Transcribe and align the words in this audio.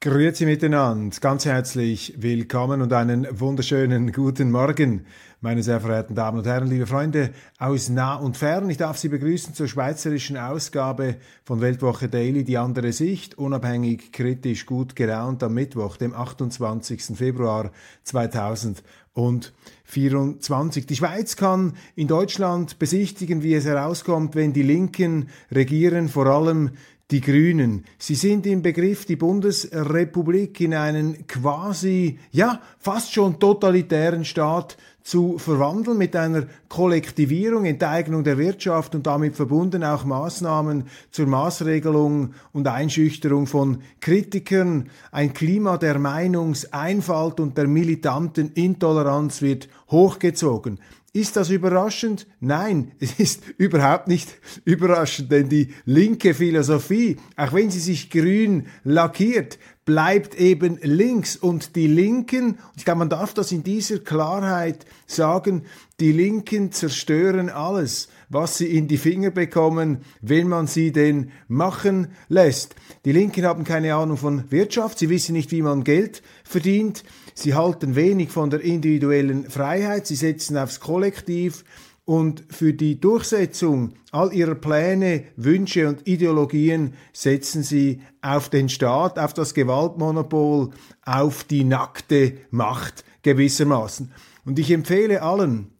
Grüezi 0.00 0.46
miteinander, 0.46 1.18
ganz 1.20 1.44
herzlich 1.44 2.14
willkommen 2.18 2.82
und 2.82 2.92
einen 2.92 3.26
wunderschönen 3.40 4.12
guten 4.12 4.52
Morgen, 4.52 5.06
meine 5.40 5.64
sehr 5.64 5.80
verehrten 5.80 6.14
Damen 6.14 6.38
und 6.38 6.46
Herren, 6.46 6.68
liebe 6.68 6.86
Freunde 6.86 7.30
aus 7.58 7.88
nah 7.88 8.14
und 8.14 8.36
fern. 8.36 8.70
Ich 8.70 8.76
darf 8.76 8.96
Sie 8.96 9.08
begrüßen 9.08 9.54
zur 9.54 9.66
schweizerischen 9.66 10.36
Ausgabe 10.36 11.16
von 11.42 11.60
Weltwoche 11.60 12.08
Daily, 12.08 12.44
die 12.44 12.58
andere 12.58 12.92
Sicht, 12.92 13.38
unabhängig, 13.38 14.12
kritisch, 14.12 14.66
gut 14.66 14.94
gelaunt 14.94 15.42
am 15.42 15.54
Mittwoch, 15.54 15.96
dem 15.96 16.14
28. 16.14 17.16
Februar 17.16 17.72
2024. 18.04 20.86
Die 20.86 20.94
Schweiz 20.94 21.34
kann 21.34 21.72
in 21.96 22.06
Deutschland 22.06 22.78
besichtigen, 22.78 23.42
wie 23.42 23.54
es 23.54 23.64
herauskommt, 23.64 24.36
wenn 24.36 24.52
die 24.52 24.62
Linken 24.62 25.28
regieren, 25.50 26.08
vor 26.08 26.26
allem 26.26 26.70
die 27.10 27.22
Grünen. 27.22 27.84
Sie 27.98 28.14
sind 28.14 28.46
im 28.46 28.60
Begriff, 28.60 29.06
die 29.06 29.16
Bundesrepublik 29.16 30.60
in 30.60 30.74
einen 30.74 31.26
quasi, 31.26 32.18
ja, 32.32 32.60
fast 32.78 33.14
schon 33.14 33.38
totalitären 33.40 34.26
Staat 34.26 34.76
zu 35.02 35.38
verwandeln 35.38 35.96
mit 35.96 36.14
einer 36.14 36.44
Kollektivierung, 36.68 37.64
Enteignung 37.64 38.24
der 38.24 38.36
Wirtschaft 38.36 38.94
und 38.94 39.06
damit 39.06 39.36
verbunden 39.36 39.82
auch 39.82 40.04
Maßnahmen 40.04 40.84
zur 41.10 41.26
Maßregelung 41.26 42.34
und 42.52 42.68
Einschüchterung 42.68 43.46
von 43.46 43.78
Kritikern. 44.00 44.90
Ein 45.10 45.32
Klima 45.32 45.78
der 45.78 45.98
Meinungseinfalt 45.98 47.40
und 47.40 47.56
der 47.56 47.68
militanten 47.68 48.52
Intoleranz 48.52 49.40
wird 49.40 49.70
hochgezogen. 49.90 50.78
Ist 51.12 51.36
das 51.36 51.48
überraschend? 51.48 52.26
Nein, 52.40 52.92
es 53.00 53.18
ist 53.18 53.42
überhaupt 53.56 54.08
nicht 54.08 54.28
überraschend, 54.64 55.32
denn 55.32 55.48
die 55.48 55.74
linke 55.84 56.34
Philosophie, 56.34 57.16
auch 57.36 57.52
wenn 57.52 57.70
sie 57.70 57.80
sich 57.80 58.10
grün 58.10 58.66
lackiert, 58.84 59.58
bleibt 59.88 60.34
eben 60.34 60.78
links. 60.82 61.34
Und 61.34 61.74
die 61.74 61.86
Linken, 61.86 62.58
ich 62.76 62.84
glaube, 62.84 62.98
man 62.98 63.08
darf 63.08 63.32
das 63.32 63.52
in 63.52 63.62
dieser 63.62 63.98
Klarheit 63.98 64.84
sagen, 65.06 65.62
die 65.98 66.12
Linken 66.12 66.72
zerstören 66.72 67.48
alles, 67.48 68.10
was 68.28 68.58
sie 68.58 68.66
in 68.66 68.86
die 68.86 68.98
Finger 68.98 69.30
bekommen, 69.30 70.02
wenn 70.20 70.46
man 70.46 70.66
sie 70.66 70.92
denn 70.92 71.30
machen 71.48 72.08
lässt. 72.28 72.74
Die 73.06 73.12
Linken 73.12 73.46
haben 73.46 73.64
keine 73.64 73.94
Ahnung 73.94 74.18
von 74.18 74.50
Wirtschaft, 74.50 74.98
sie 74.98 75.08
wissen 75.08 75.32
nicht, 75.32 75.52
wie 75.52 75.62
man 75.62 75.84
Geld 75.84 76.22
verdient, 76.44 77.02
sie 77.32 77.54
halten 77.54 77.96
wenig 77.96 78.28
von 78.28 78.50
der 78.50 78.60
individuellen 78.60 79.48
Freiheit, 79.48 80.06
sie 80.06 80.16
setzen 80.16 80.58
aufs 80.58 80.80
Kollektiv, 80.80 81.64
und 82.08 82.42
für 82.48 82.72
die 82.72 82.98
Durchsetzung 82.98 83.92
all 84.12 84.32
ihrer 84.32 84.54
Pläne, 84.54 85.24
Wünsche 85.36 85.86
und 85.86 86.08
Ideologien 86.08 86.94
setzen 87.12 87.62
sie 87.62 88.00
auf 88.22 88.48
den 88.48 88.70
Staat, 88.70 89.18
auf 89.18 89.34
das 89.34 89.52
Gewaltmonopol, 89.52 90.70
auf 91.04 91.44
die 91.44 91.64
nackte 91.64 92.38
Macht 92.50 93.04
gewissermaßen. 93.20 94.10
Und 94.46 94.58
ich 94.58 94.70
empfehle 94.70 95.20
allen, 95.20 95.70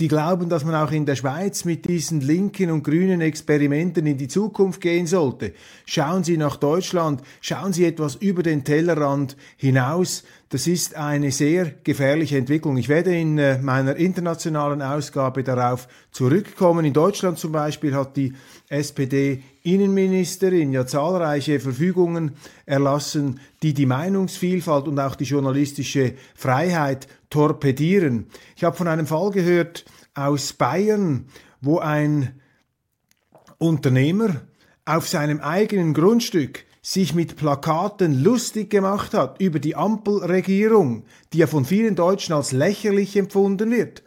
die 0.00 0.08
glauben, 0.08 0.48
dass 0.48 0.64
man 0.64 0.76
auch 0.76 0.92
in 0.92 1.06
der 1.06 1.16
Schweiz 1.16 1.64
mit 1.64 1.88
diesen 1.88 2.20
linken 2.20 2.70
und 2.70 2.84
grünen 2.84 3.20
Experimenten 3.20 4.06
in 4.06 4.16
die 4.16 4.28
Zukunft 4.28 4.80
gehen 4.80 5.06
sollte. 5.06 5.52
Schauen 5.86 6.22
Sie 6.22 6.36
nach 6.36 6.56
Deutschland, 6.56 7.22
schauen 7.40 7.72
Sie 7.72 7.84
etwas 7.84 8.14
über 8.14 8.44
den 8.44 8.62
Tellerrand 8.62 9.36
hinaus. 9.56 10.22
Das 10.50 10.66
ist 10.66 10.94
eine 10.94 11.32
sehr 11.32 11.72
gefährliche 11.82 12.38
Entwicklung. 12.38 12.76
Ich 12.78 12.88
werde 12.88 13.14
in 13.14 13.38
äh, 13.38 13.58
meiner 13.58 13.96
internationalen 13.96 14.82
Ausgabe 14.82 15.42
darauf 15.42 15.88
zurückkommen. 16.12 16.86
In 16.86 16.94
Deutschland 16.94 17.38
zum 17.38 17.52
Beispiel 17.52 17.94
hat 17.94 18.16
die 18.16 18.32
SPD 18.68 19.42
Innenministerin 19.62 20.72
ja 20.72 20.86
zahlreiche 20.86 21.60
Verfügungen 21.60 22.32
erlassen, 22.64 23.40
die 23.62 23.74
die 23.74 23.84
Meinungsvielfalt 23.84 24.88
und 24.88 24.98
auch 24.98 25.16
die 25.16 25.24
journalistische 25.24 26.14
Freiheit 26.34 27.08
torpedieren. 27.30 28.26
Ich 28.56 28.64
habe 28.64 28.76
von 28.76 28.88
einem 28.88 29.06
Fall 29.06 29.30
gehört 29.30 29.84
aus 30.14 30.52
Bayern, 30.52 31.26
wo 31.60 31.78
ein 31.78 32.40
Unternehmer 33.58 34.42
auf 34.84 35.08
seinem 35.08 35.40
eigenen 35.40 35.94
Grundstück 35.94 36.64
sich 36.80 37.14
mit 37.14 37.36
Plakaten 37.36 38.22
lustig 38.22 38.70
gemacht 38.70 39.12
hat 39.12 39.40
über 39.40 39.58
die 39.58 39.76
Ampelregierung, 39.76 41.04
die 41.32 41.38
ja 41.38 41.46
von 41.46 41.64
vielen 41.64 41.96
Deutschen 41.96 42.34
als 42.34 42.52
lächerlich 42.52 43.16
empfunden 43.16 43.70
wird. 43.70 44.02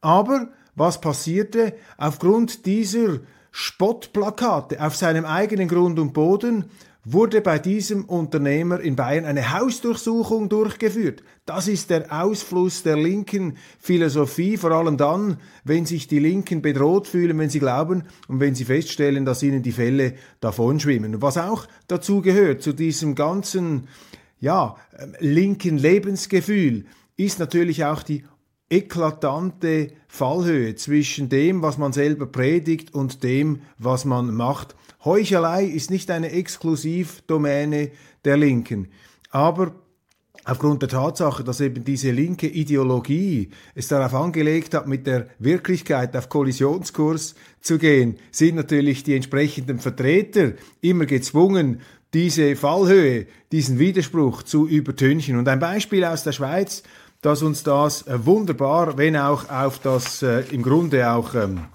Aber 0.00 0.48
was 0.74 1.00
passierte? 1.00 1.74
Aufgrund 1.96 2.66
dieser 2.66 3.20
Spottplakate 3.50 4.84
auf 4.84 4.94
seinem 4.94 5.24
eigenen 5.24 5.68
Grund 5.68 5.98
und 5.98 6.12
Boden 6.12 6.66
wurde 7.08 7.40
bei 7.40 7.60
diesem 7.60 8.04
Unternehmer 8.04 8.80
in 8.80 8.96
Bayern 8.96 9.24
eine 9.26 9.56
Hausdurchsuchung 9.56 10.48
durchgeführt. 10.48 11.22
Das 11.44 11.68
ist 11.68 11.90
der 11.90 12.10
Ausfluss 12.10 12.82
der 12.82 12.96
linken 12.96 13.58
Philosophie, 13.78 14.56
vor 14.56 14.72
allem 14.72 14.96
dann, 14.96 15.38
wenn 15.62 15.86
sich 15.86 16.08
die 16.08 16.18
Linken 16.18 16.62
bedroht 16.62 17.06
fühlen, 17.06 17.38
wenn 17.38 17.48
sie 17.48 17.60
glauben 17.60 18.02
und 18.26 18.40
wenn 18.40 18.56
sie 18.56 18.64
feststellen, 18.64 19.24
dass 19.24 19.44
ihnen 19.44 19.62
die 19.62 19.70
Fälle 19.70 20.14
davonschwimmen. 20.40 21.22
Was 21.22 21.38
auch 21.38 21.68
dazu 21.86 22.22
gehört, 22.22 22.62
zu 22.62 22.72
diesem 22.72 23.14
ganzen, 23.14 23.86
ja, 24.40 24.74
ähm, 24.98 25.14
linken 25.20 25.78
Lebensgefühl, 25.78 26.86
ist 27.16 27.38
natürlich 27.38 27.84
auch 27.84 28.02
die 28.02 28.24
eklatante 28.68 29.92
Fallhöhe 30.08 30.74
zwischen 30.74 31.28
dem, 31.28 31.62
was 31.62 31.78
man 31.78 31.92
selber 31.92 32.26
predigt 32.26 32.94
und 32.94 33.22
dem, 33.22 33.60
was 33.78 34.04
man 34.04 34.34
macht. 34.34 34.74
Heuchelei 35.04 35.64
ist 35.64 35.90
nicht 35.90 36.10
eine 36.10 36.32
Exklusivdomäne 36.32 37.90
der 38.24 38.36
Linken. 38.36 38.88
Aber 39.30 39.74
aufgrund 40.44 40.82
der 40.82 40.88
Tatsache, 40.88 41.44
dass 41.44 41.60
eben 41.60 41.84
diese 41.84 42.10
linke 42.10 42.48
Ideologie 42.48 43.50
es 43.74 43.88
darauf 43.88 44.14
angelegt 44.14 44.74
hat, 44.74 44.88
mit 44.88 45.06
der 45.06 45.28
Wirklichkeit 45.38 46.16
auf 46.16 46.28
Kollisionskurs 46.28 47.34
zu 47.60 47.78
gehen, 47.78 48.16
sind 48.32 48.56
natürlich 48.56 49.04
die 49.04 49.14
entsprechenden 49.14 49.78
Vertreter 49.78 50.54
immer 50.80 51.06
gezwungen, 51.06 51.80
diese 52.14 52.56
Fallhöhe, 52.56 53.26
diesen 53.52 53.78
Widerspruch 53.78 54.42
zu 54.42 54.66
übertünchen. 54.66 55.36
Und 55.36 55.48
ein 55.48 55.58
Beispiel 55.58 56.04
aus 56.04 56.24
der 56.24 56.32
Schweiz, 56.32 56.82
das 57.26 57.42
uns 57.42 57.64
das 57.64 58.04
wunderbar, 58.06 58.98
wenn 58.98 59.16
auch 59.16 59.50
auf 59.50 59.80
das 59.80 60.22
äh, 60.22 60.44
im 60.52 60.62
Grunde 60.62 61.10
auch 61.10 61.34
ähm, 61.34 61.66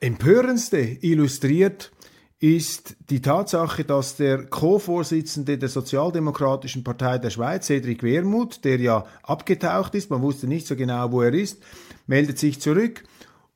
empörendste 0.00 0.98
illustriert 1.00 1.90
ist 2.40 2.96
die 3.08 3.22
Tatsache, 3.22 3.84
dass 3.84 4.16
der 4.16 4.44
Co-Vorsitzende 4.44 5.56
der 5.56 5.70
Sozialdemokratischen 5.70 6.84
Partei 6.84 7.16
der 7.16 7.30
Schweiz, 7.30 7.68
Cedric 7.68 8.02
Wermuth, 8.02 8.62
der 8.64 8.80
ja 8.80 9.06
abgetaucht 9.22 9.94
ist, 9.94 10.10
man 10.10 10.20
wusste 10.20 10.46
nicht 10.46 10.66
so 10.66 10.76
genau, 10.76 11.10
wo 11.10 11.22
er 11.22 11.32
ist, 11.32 11.62
meldet 12.06 12.38
sich 12.38 12.60
zurück 12.60 13.04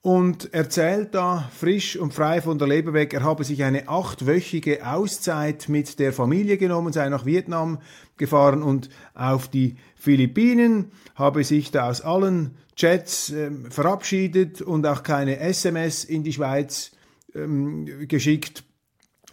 und 0.04 0.52
erzählt 0.52 1.14
da 1.14 1.48
frisch 1.50 1.96
und 1.96 2.12
frei 2.12 2.42
von 2.42 2.58
der 2.58 2.68
Leber 2.68 2.92
weg, 2.92 3.14
er 3.14 3.22
habe 3.22 3.42
sich 3.42 3.64
eine 3.64 3.88
achtwöchige 3.88 4.86
Auszeit 4.86 5.70
mit 5.70 5.98
der 5.98 6.12
Familie 6.12 6.58
genommen, 6.58 6.92
sei 6.92 7.08
nach 7.08 7.24
Vietnam 7.24 7.78
gefahren 8.18 8.62
und 8.62 8.90
auf 9.14 9.48
die 9.48 9.76
Philippinen, 9.96 10.92
habe 11.14 11.42
sich 11.42 11.70
da 11.70 11.88
aus 11.88 12.02
allen 12.02 12.58
Chats 12.76 13.30
äh, 13.30 13.50
verabschiedet 13.70 14.60
und 14.60 14.86
auch 14.86 15.04
keine 15.04 15.38
SMS 15.38 16.04
in 16.04 16.22
die 16.22 16.34
Schweiz 16.34 16.90
ähm, 17.34 18.06
geschickt, 18.06 18.62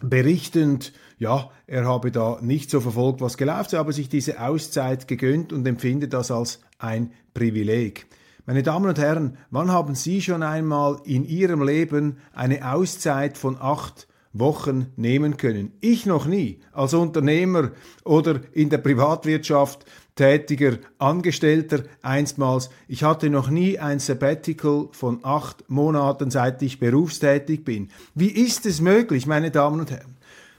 berichtend, 0.00 0.94
ja, 1.18 1.50
er 1.66 1.84
habe 1.84 2.10
da 2.10 2.38
nicht 2.40 2.70
so 2.70 2.80
verfolgt, 2.80 3.20
was 3.20 3.36
gelaufen 3.36 3.66
ist, 3.66 3.74
aber 3.74 3.92
sich 3.92 4.08
diese 4.08 4.40
Auszeit 4.40 5.06
gegönnt 5.06 5.52
und 5.52 5.66
empfindet 5.66 6.14
das 6.14 6.30
als 6.30 6.60
ein 6.78 7.12
Privileg. 7.34 8.06
Meine 8.44 8.64
Damen 8.64 8.88
und 8.88 8.98
Herren, 8.98 9.38
wann 9.50 9.70
haben 9.70 9.94
Sie 9.94 10.20
schon 10.20 10.42
einmal 10.42 11.00
in 11.04 11.24
Ihrem 11.24 11.62
Leben 11.62 12.16
eine 12.32 12.72
Auszeit 12.72 13.38
von 13.38 13.56
acht 13.60 14.08
Wochen 14.32 14.88
nehmen 14.96 15.36
können? 15.36 15.70
Ich 15.80 16.06
noch 16.06 16.26
nie. 16.26 16.58
Als 16.72 16.92
Unternehmer 16.92 17.70
oder 18.02 18.40
in 18.52 18.68
der 18.68 18.78
Privatwirtschaft 18.78 19.84
tätiger 20.16 20.78
Angestellter 20.98 21.84
einstmals. 22.02 22.70
Ich 22.88 23.04
hatte 23.04 23.30
noch 23.30 23.48
nie 23.48 23.78
ein 23.78 24.00
Sabbatical 24.00 24.88
von 24.90 25.20
acht 25.22 25.70
Monaten, 25.70 26.32
seit 26.32 26.62
ich 26.62 26.80
berufstätig 26.80 27.64
bin. 27.64 27.90
Wie 28.16 28.30
ist 28.30 28.66
es 28.66 28.80
möglich, 28.80 29.28
meine 29.28 29.52
Damen 29.52 29.78
und 29.78 29.92
Herren, 29.92 30.16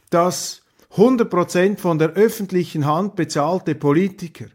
dass 0.10 0.62
100% 0.96 1.80
von 1.80 2.00
der 2.00 2.12
öffentlichen 2.12 2.86
Hand 2.86 3.18
bezahlte 3.18 3.76
Politiker 3.76 4.46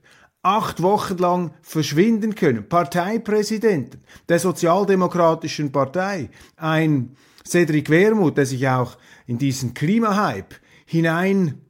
acht 0.43 0.83
Wochen 0.83 1.19
lang 1.19 1.51
verschwinden 1.63 2.35
können. 2.35 2.69
Parteipräsidenten 2.69 4.03
der 4.29 4.39
Sozialdemokratischen 4.39 5.73
Partei, 5.73 6.31
ein 6.57 7.17
Cedric 7.47 7.91
Wermuth, 7.91 8.37
der 8.37 8.47
sich 8.47 8.69
auch 8.69 8.97
in 9.27 9.39
diesen 9.39 9.75
Klimahype 9.75 10.57
hinein 10.87 11.63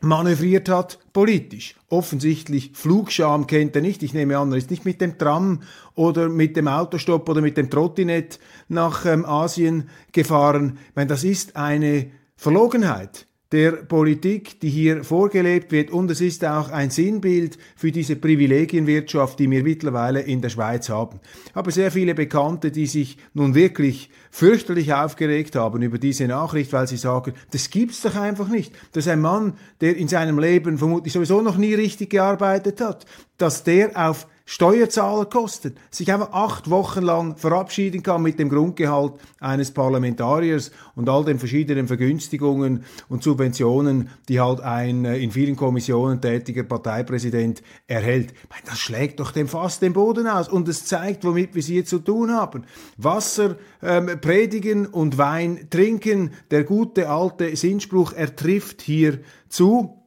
manövriert 0.00 0.68
hat, 0.68 0.98
politisch. 1.12 1.76
Offensichtlich 1.88 2.72
Flugscham 2.74 3.46
kennt 3.46 3.74
er 3.74 3.82
nicht. 3.82 4.02
Ich 4.02 4.12
nehme 4.12 4.38
an, 4.38 4.52
er 4.52 4.58
ist 4.58 4.70
nicht 4.70 4.84
mit 4.84 5.00
dem 5.00 5.18
Tram 5.18 5.62
oder 5.94 6.28
mit 6.28 6.56
dem 6.56 6.68
Autostopp 6.68 7.28
oder 7.28 7.40
mit 7.40 7.56
dem 7.56 7.70
Trottinett 7.70 8.38
nach 8.68 9.06
ähm, 9.06 9.24
Asien 9.24 9.88
gefahren. 10.12 10.78
Ich 10.90 10.96
meine, 10.96 11.08
das 11.08 11.24
ist 11.24 11.56
eine 11.56 12.10
Verlogenheit 12.36 13.26
der 13.52 13.72
Politik, 13.72 14.58
die 14.60 14.68
hier 14.68 15.04
vorgelebt 15.04 15.70
wird. 15.70 15.90
Und 15.90 16.10
es 16.10 16.20
ist 16.20 16.44
auch 16.44 16.70
ein 16.70 16.90
Sinnbild 16.90 17.58
für 17.76 17.92
diese 17.92 18.16
Privilegienwirtschaft, 18.16 19.38
die 19.38 19.50
wir 19.50 19.62
mittlerweile 19.62 20.20
in 20.20 20.40
der 20.40 20.48
Schweiz 20.48 20.88
haben. 20.88 21.20
Ich 21.46 21.54
habe 21.54 21.70
sehr 21.70 21.90
viele 21.90 22.14
Bekannte, 22.14 22.70
die 22.70 22.86
sich 22.86 23.16
nun 23.32 23.54
wirklich 23.54 24.10
fürchterlich 24.30 24.92
aufgeregt 24.92 25.54
haben 25.54 25.82
über 25.82 25.98
diese 25.98 26.26
Nachricht, 26.26 26.72
weil 26.72 26.88
sie 26.88 26.96
sagen, 26.96 27.34
das 27.52 27.70
gibt's 27.70 28.02
doch 28.02 28.16
einfach 28.16 28.48
nicht. 28.48 28.72
Dass 28.92 29.06
ein 29.06 29.20
Mann, 29.20 29.54
der 29.80 29.96
in 29.96 30.08
seinem 30.08 30.38
Leben 30.38 30.78
vermutlich 30.78 31.12
sowieso 31.12 31.40
noch 31.40 31.56
nie 31.56 31.74
richtig 31.74 32.10
gearbeitet 32.10 32.80
hat, 32.80 33.06
dass 33.38 33.62
der 33.62 33.92
auf 33.94 34.26
Steuerzahler 34.46 35.24
kostet, 35.24 35.78
sich 35.90 36.12
einfach 36.12 36.32
acht 36.32 36.68
Wochen 36.68 37.00
lang 37.02 37.38
verabschieden 37.38 38.02
kann 38.02 38.20
mit 38.20 38.38
dem 38.38 38.50
Grundgehalt 38.50 39.14
eines 39.40 39.70
Parlamentariers 39.70 40.70
und 40.94 41.08
all 41.08 41.24
den 41.24 41.38
verschiedenen 41.38 41.88
Vergünstigungen 41.88 42.84
und 43.08 43.22
Subventionen, 43.22 44.10
die 44.28 44.40
halt 44.40 44.60
ein 44.60 45.06
äh, 45.06 45.16
in 45.16 45.30
vielen 45.30 45.56
Kommissionen 45.56 46.20
tätiger 46.20 46.62
Parteipräsident 46.62 47.62
erhält. 47.86 48.34
Das 48.66 48.78
schlägt 48.78 49.18
doch 49.20 49.30
dem 49.30 49.48
fast 49.48 49.80
den 49.80 49.94
Boden 49.94 50.26
aus 50.26 50.48
und 50.50 50.68
es 50.68 50.84
zeigt, 50.84 51.24
womit 51.24 51.54
wir 51.54 51.60
es 51.60 51.66
hier 51.66 51.86
zu 51.86 52.00
tun 52.00 52.30
haben. 52.30 52.64
Wasser 52.98 53.56
ähm, 53.82 54.10
predigen 54.20 54.86
und 54.86 55.16
Wein 55.16 55.68
trinken, 55.70 56.32
der 56.50 56.64
gute 56.64 57.08
alte 57.08 57.56
Sinnspruch, 57.56 58.12
er 58.12 58.36
trifft 58.36 58.82
hier 58.82 59.20
zu 59.48 60.03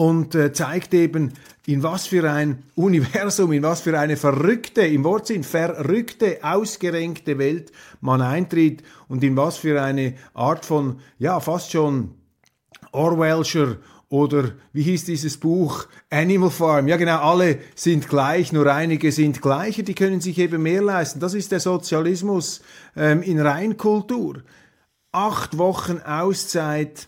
und 0.00 0.34
äh, 0.34 0.50
zeigt 0.50 0.94
eben, 0.94 1.34
in 1.66 1.82
was 1.82 2.06
für 2.06 2.30
ein 2.30 2.62
Universum, 2.74 3.52
in 3.52 3.62
was 3.62 3.82
für 3.82 3.98
eine 3.98 4.16
verrückte, 4.16 4.80
im 4.80 5.04
Wortsinn 5.04 5.44
verrückte, 5.44 6.38
ausgerenkte 6.40 7.36
Welt 7.36 7.70
man 8.00 8.22
eintritt 8.22 8.82
und 9.08 9.22
in 9.22 9.36
was 9.36 9.58
für 9.58 9.82
eine 9.82 10.14
Art 10.32 10.64
von, 10.64 11.00
ja, 11.18 11.38
fast 11.38 11.72
schon 11.72 12.14
Orwellscher 12.92 13.76
oder 14.08 14.52
wie 14.72 14.84
hieß 14.84 15.04
dieses 15.04 15.36
Buch? 15.36 15.86
Animal 16.08 16.48
Farm. 16.48 16.88
Ja 16.88 16.96
genau, 16.96 17.20
alle 17.20 17.58
sind 17.74 18.08
gleich, 18.08 18.54
nur 18.54 18.72
einige 18.72 19.12
sind 19.12 19.42
gleicher, 19.42 19.82
die 19.82 19.94
können 19.94 20.22
sich 20.22 20.38
eben 20.38 20.62
mehr 20.62 20.80
leisten. 20.80 21.20
Das 21.20 21.34
ist 21.34 21.52
der 21.52 21.60
Sozialismus 21.60 22.62
ähm, 22.96 23.20
in 23.20 23.38
Reinkultur. 23.38 24.44
Acht 25.12 25.58
Wochen 25.58 25.98
Auszeit. 25.98 27.06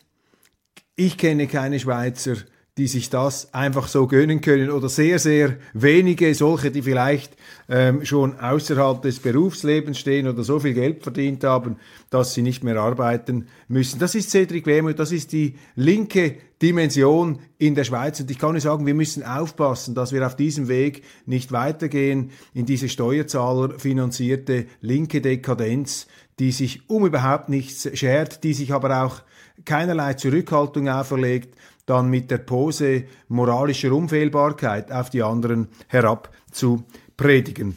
Ich 0.94 1.16
kenne 1.16 1.46
keine 1.46 1.80
Schweizer, 1.80 2.36
die 2.78 2.86
sich 2.86 3.10
das 3.10 3.52
einfach 3.52 3.86
so 3.86 4.06
gönnen 4.06 4.40
können 4.40 4.70
oder 4.70 4.88
sehr, 4.88 5.18
sehr 5.18 5.58
wenige, 5.74 6.34
solche, 6.34 6.70
die 6.70 6.80
vielleicht 6.80 7.36
ähm, 7.68 8.02
schon 8.06 8.40
außerhalb 8.40 9.02
des 9.02 9.20
Berufslebens 9.20 9.98
stehen 9.98 10.26
oder 10.26 10.42
so 10.42 10.58
viel 10.58 10.72
Geld 10.72 11.02
verdient 11.02 11.44
haben, 11.44 11.76
dass 12.08 12.32
sie 12.32 12.40
nicht 12.40 12.64
mehr 12.64 12.78
arbeiten 12.78 13.46
müssen. 13.68 13.98
Das 13.98 14.14
ist 14.14 14.30
Cedric 14.30 14.64
Wermuth, 14.64 14.98
das 14.98 15.12
ist 15.12 15.32
die 15.32 15.56
linke 15.76 16.36
Dimension 16.62 17.40
in 17.58 17.74
der 17.74 17.84
Schweiz. 17.84 18.20
Und 18.20 18.30
ich 18.30 18.38
kann 18.38 18.52
nur 18.52 18.60
sagen, 18.60 18.86
wir 18.86 18.94
müssen 18.94 19.22
aufpassen, 19.22 19.94
dass 19.94 20.12
wir 20.12 20.26
auf 20.26 20.36
diesem 20.36 20.68
Weg 20.68 21.02
nicht 21.26 21.52
weitergehen 21.52 22.30
in 22.54 22.64
diese 22.64 22.88
steuerzahlerfinanzierte 22.88 24.64
linke 24.80 25.20
Dekadenz, 25.20 26.06
die 26.38 26.52
sich 26.52 26.88
um 26.88 27.04
überhaupt 27.04 27.50
nichts 27.50 27.86
schert, 27.98 28.44
die 28.44 28.54
sich 28.54 28.72
aber 28.72 29.04
auch 29.04 29.22
keinerlei 29.64 30.14
Zurückhaltung 30.14 30.88
auferlegt, 30.88 31.54
dann 31.86 32.08
mit 32.08 32.30
der 32.30 32.38
Pose 32.38 33.04
moralischer 33.28 33.92
Unfehlbarkeit 33.92 34.92
auf 34.92 35.10
die 35.10 35.22
anderen 35.22 35.68
herab 35.88 36.30
zu 36.50 36.84
predigen. 37.16 37.76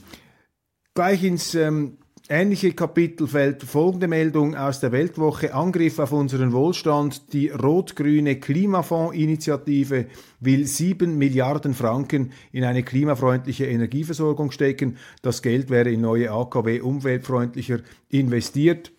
Gleich 0.94 1.24
ins 1.24 1.56
ähm, 1.56 1.98
ähnliche 2.30 2.74
Kapitel 2.74 3.28
fällt 3.28 3.64
folgende 3.64 4.08
Meldung 4.08 4.56
aus 4.56 4.80
der 4.80 4.92
Weltwoche. 4.92 5.54
Angriff 5.54 6.00
auf 6.00 6.12
unseren 6.12 6.54
Wohlstand. 6.54 7.34
Die 7.34 7.50
rot-grüne 7.50 8.40
Klimafondsinitiative 8.40 10.06
will 10.40 10.66
sieben 10.66 11.18
Milliarden 11.18 11.74
Franken 11.74 12.32
in 12.52 12.64
eine 12.64 12.84
klimafreundliche 12.84 13.66
Energieversorgung 13.66 14.52
stecken. 14.52 14.98
Das 15.22 15.42
Geld 15.42 15.70
wäre 15.70 15.92
in 15.92 16.02
neue 16.02 16.32
AKW 16.32 16.82
umweltfreundlicher 16.82 17.80
investiert. 18.10 18.92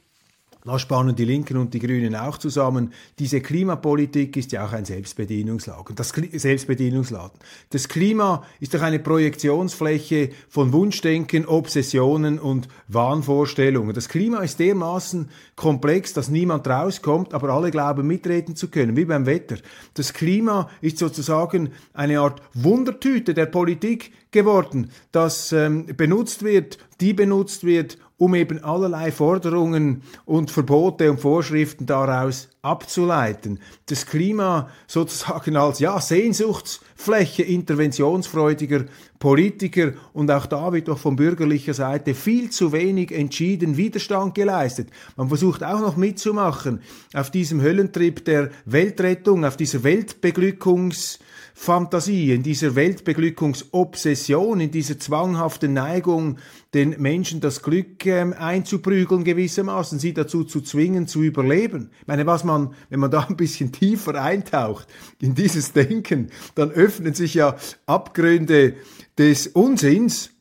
Da 0.66 0.80
spannen 0.80 1.14
die 1.14 1.24
Linken 1.24 1.58
und 1.58 1.74
die 1.74 1.78
Grünen 1.78 2.16
auch 2.16 2.38
zusammen. 2.38 2.92
Diese 3.20 3.40
Klimapolitik 3.40 4.36
ist 4.36 4.50
ja 4.50 4.66
auch 4.66 4.72
ein 4.72 4.84
Selbstbedienungsladen. 4.84 5.94
Das, 5.94 6.08
Selbstbedienungsladen. 6.08 7.38
das 7.70 7.86
Klima 7.86 8.42
ist 8.58 8.74
doch 8.74 8.82
eine 8.82 8.98
Projektionsfläche 8.98 10.30
von 10.48 10.72
Wunschdenken, 10.72 11.46
Obsessionen 11.46 12.40
und 12.40 12.66
Wahnvorstellungen. 12.88 13.94
Das 13.94 14.08
Klima 14.08 14.40
ist 14.40 14.58
dermaßen 14.58 15.30
komplex, 15.54 16.14
dass 16.14 16.30
niemand 16.30 16.66
rauskommt, 16.66 17.32
aber 17.32 17.50
alle 17.50 17.70
glauben 17.70 18.04
mitreden 18.08 18.56
zu 18.56 18.66
können, 18.66 18.96
wie 18.96 19.04
beim 19.04 19.24
Wetter. 19.24 19.58
Das 19.94 20.12
Klima 20.12 20.68
ist 20.80 20.98
sozusagen 20.98 21.70
eine 21.94 22.18
Art 22.18 22.42
Wundertüte 22.54 23.34
der 23.34 23.46
Politik 23.46 24.10
geworden, 24.32 24.90
das 25.12 25.52
ähm, 25.52 25.86
benutzt 25.96 26.42
wird, 26.42 26.78
die 27.00 27.14
benutzt 27.14 27.64
wird, 27.64 27.98
um 28.18 28.34
eben 28.34 28.64
allerlei 28.64 29.12
Forderungen 29.12 30.02
und 30.24 30.50
Verbote 30.50 31.10
und 31.10 31.20
Vorschriften 31.20 31.84
daraus 31.84 32.48
abzuleiten. 32.62 33.60
Das 33.86 34.06
Klima 34.06 34.70
sozusagen 34.86 35.56
als 35.56 35.80
ja, 35.80 36.00
Sehnsuchtsfläche 36.00 37.42
interventionsfreudiger 37.42 38.86
Politiker 39.18 39.92
und 40.12 40.30
auch 40.30 40.46
da 40.46 40.72
wird 40.72 40.88
doch 40.88 40.98
von 40.98 41.16
bürgerlicher 41.16 41.74
Seite 41.74 42.14
viel 42.14 42.50
zu 42.50 42.72
wenig 42.72 43.12
entschieden 43.12 43.76
Widerstand 43.76 44.34
geleistet. 44.34 44.88
Man 45.16 45.28
versucht 45.28 45.62
auch 45.62 45.80
noch 45.80 45.96
mitzumachen 45.96 46.80
auf 47.14 47.30
diesem 47.30 47.60
Höllentrip 47.62 48.24
der 48.24 48.50
Weltrettung, 48.64 49.44
auf 49.44 49.56
dieser 49.56 49.84
Weltbeglückungs 49.84 51.18
Fantasie, 51.58 52.32
in 52.32 52.42
dieser 52.42 52.76
Weltbeglückungsobsession, 52.76 54.60
in 54.60 54.70
dieser 54.70 54.98
zwanghaften 54.98 55.72
Neigung, 55.72 56.36
den 56.74 57.00
Menschen 57.00 57.40
das 57.40 57.62
Glück 57.62 58.04
ähm, 58.04 58.34
einzuprügeln 58.38 59.24
gewissermaßen, 59.24 59.98
sie 59.98 60.12
dazu 60.12 60.44
zu 60.44 60.60
zwingen, 60.60 61.08
zu 61.08 61.22
überleben. 61.22 61.90
Ich 62.02 62.06
meine, 62.06 62.26
was 62.26 62.44
man, 62.44 62.74
wenn 62.90 63.00
man 63.00 63.10
da 63.10 63.20
ein 63.22 63.38
bisschen 63.38 63.72
tiefer 63.72 64.22
eintaucht 64.22 64.86
in 65.18 65.34
dieses 65.34 65.72
Denken, 65.72 66.28
dann 66.54 66.70
öffnen 66.70 67.14
sich 67.14 67.32
ja 67.32 67.56
Abgründe 67.86 68.74
des 69.16 69.46
Unsinns, 69.46 70.32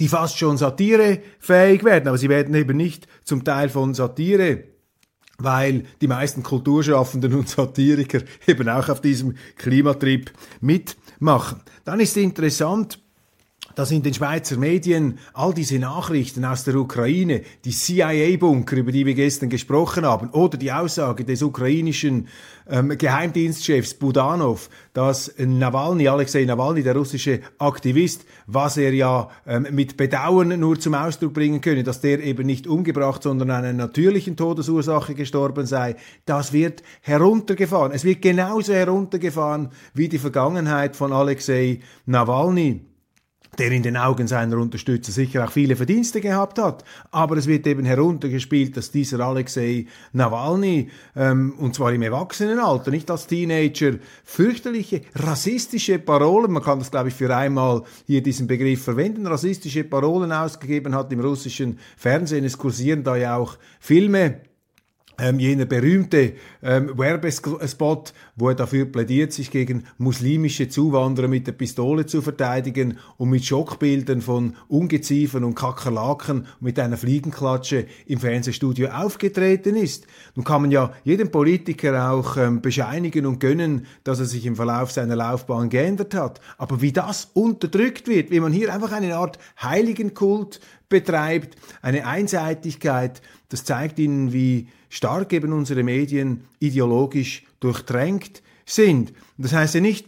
die 0.00 0.08
fast 0.08 0.38
schon 0.38 0.56
satirefähig 0.56 1.84
werden, 1.84 2.08
aber 2.08 2.16
sie 2.16 2.30
werden 2.30 2.54
eben 2.54 2.78
nicht 2.78 3.06
zum 3.24 3.44
Teil 3.44 3.68
von 3.68 3.92
Satire 3.92 4.64
weil 5.42 5.84
die 6.00 6.08
meisten 6.08 6.42
Kulturschaffenden 6.42 7.34
und 7.34 7.48
Satiriker 7.48 8.20
eben 8.46 8.68
auch 8.68 8.88
auf 8.88 9.00
diesem 9.00 9.34
Klimatrip 9.56 10.32
mitmachen. 10.60 11.62
Dann 11.84 12.00
ist 12.00 12.16
interessant, 12.16 12.98
dass 13.74 13.90
in 13.90 14.02
den 14.02 14.14
Schweizer 14.14 14.56
Medien 14.56 15.18
all 15.32 15.54
diese 15.54 15.78
Nachrichten 15.78 16.44
aus 16.44 16.64
der 16.64 16.74
Ukraine, 16.76 17.42
die 17.64 17.70
CIA-Bunker, 17.70 18.76
über 18.76 18.92
die 18.92 19.06
wir 19.06 19.14
gestern 19.14 19.48
gesprochen 19.48 20.04
haben, 20.04 20.30
oder 20.30 20.58
die 20.58 20.72
Aussage 20.72 21.24
des 21.24 21.42
ukrainischen 21.42 22.28
ähm, 22.68 22.96
Geheimdienstchefs 22.96 23.94
Budanov, 23.94 24.70
dass 24.92 25.34
Nawalny, 25.38 26.08
Alexei 26.08 26.44
Nawalny, 26.44 26.82
der 26.82 26.96
russische 26.96 27.40
Aktivist, 27.58 28.24
was 28.46 28.76
er 28.76 28.92
ja 28.92 29.28
ähm, 29.46 29.66
mit 29.70 29.96
Bedauern 29.96 30.58
nur 30.58 30.78
zum 30.78 30.94
Ausdruck 30.94 31.34
bringen 31.34 31.60
könne, 31.60 31.82
dass 31.82 32.00
der 32.00 32.22
eben 32.22 32.46
nicht 32.46 32.66
umgebracht, 32.66 33.22
sondern 33.22 33.50
an 33.50 33.64
einer 33.64 33.72
natürlichen 33.72 34.36
Todesursache 34.36 35.14
gestorben 35.14 35.66
sei, 35.66 35.96
das 36.26 36.52
wird 36.52 36.82
heruntergefahren. 37.02 37.92
Es 37.92 38.04
wird 38.04 38.22
genauso 38.22 38.72
heruntergefahren 38.72 39.70
wie 39.94 40.08
die 40.08 40.18
Vergangenheit 40.18 40.96
von 40.96 41.12
Alexei 41.12 41.80
Nawalny. 42.06 42.89
Der 43.58 43.72
in 43.72 43.82
den 43.82 43.96
Augen 43.96 44.26
seiner 44.26 44.58
Unterstützer 44.58 45.12
sicher 45.12 45.44
auch 45.44 45.50
viele 45.50 45.76
Verdienste 45.76 46.20
gehabt 46.20 46.58
hat. 46.58 46.84
Aber 47.10 47.36
es 47.36 47.46
wird 47.46 47.66
eben 47.66 47.84
heruntergespielt, 47.84 48.76
dass 48.76 48.90
dieser 48.90 49.20
Alexei 49.20 49.86
Nawalny, 50.12 50.88
ähm, 51.16 51.54
und 51.58 51.74
zwar 51.74 51.92
im 51.92 52.02
Erwachsenenalter, 52.02 52.90
nicht 52.90 53.10
als 53.10 53.26
Teenager, 53.26 53.94
fürchterliche 54.24 55.02
rassistische 55.14 55.98
Parolen, 55.98 56.52
man 56.52 56.62
kann 56.62 56.78
das 56.78 56.90
glaube 56.90 57.08
ich 57.08 57.14
für 57.14 57.34
einmal 57.34 57.82
hier 58.06 58.22
diesen 58.22 58.46
Begriff 58.46 58.84
verwenden, 58.84 59.26
rassistische 59.26 59.84
Parolen 59.84 60.32
ausgegeben 60.32 60.94
hat 60.94 61.12
im 61.12 61.20
russischen 61.20 61.78
Fernsehen. 61.96 62.44
Es 62.44 62.56
kursieren 62.56 63.04
da 63.04 63.16
ja 63.16 63.36
auch 63.36 63.58
Filme 63.78 64.40
ähm, 65.20 65.38
jener 65.38 65.66
berühmte 65.66 66.32
ähm, 66.62 66.96
Werbespot, 66.96 68.12
wo 68.36 68.48
er 68.48 68.54
dafür 68.54 68.86
plädiert, 68.86 69.32
sich 69.32 69.50
gegen 69.50 69.84
muslimische 69.98 70.68
Zuwanderer 70.68 71.28
mit 71.28 71.46
der 71.46 71.52
Pistole 71.52 72.06
zu 72.06 72.22
verteidigen 72.22 72.98
und 73.18 73.30
mit 73.30 73.44
Schockbildern 73.44 74.22
von 74.22 74.56
Ungeziefern 74.68 75.44
und 75.44 75.54
Kakerlaken 75.54 76.46
mit 76.60 76.78
einer 76.78 76.96
Fliegenklatsche 76.96 77.86
im 78.06 78.18
Fernsehstudio 78.18 78.88
aufgetreten 78.88 79.76
ist. 79.76 80.06
Nun 80.34 80.44
kann 80.44 80.62
man 80.62 80.70
ja 80.70 80.92
jedem 81.04 81.30
Politiker 81.30 82.10
auch 82.10 82.36
ähm, 82.36 82.62
bescheinigen 82.62 83.26
und 83.26 83.40
gönnen, 83.40 83.86
dass 84.04 84.20
er 84.20 84.26
sich 84.26 84.46
im 84.46 84.56
Verlauf 84.56 84.90
seiner 84.90 85.16
Laufbahn 85.16 85.68
geändert 85.68 86.14
hat. 86.14 86.40
Aber 86.56 86.80
wie 86.80 86.92
das 86.92 87.30
unterdrückt 87.34 88.08
wird, 88.08 88.30
wie 88.30 88.40
man 88.40 88.52
hier 88.52 88.72
einfach 88.72 88.92
eine 88.92 89.16
Art 89.16 89.38
Heiligenkult 89.60 90.60
betreibt, 90.88 91.56
eine 91.82 92.06
Einseitigkeit, 92.06 93.22
das 93.48 93.64
zeigt 93.64 93.98
Ihnen, 93.98 94.32
wie 94.32 94.68
stark 94.90 95.32
eben 95.32 95.54
unsere 95.54 95.82
Medien 95.82 96.44
ideologisch 96.58 97.44
durchtränkt 97.60 98.42
sind. 98.66 99.14
Das 99.38 99.54
heißt 99.54 99.76
ja 99.76 99.80
nicht, 99.80 100.06